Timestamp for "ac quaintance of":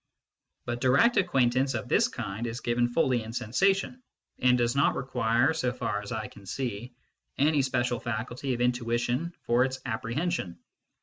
1.17-1.87